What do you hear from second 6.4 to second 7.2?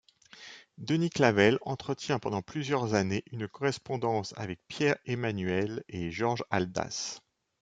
Haldas.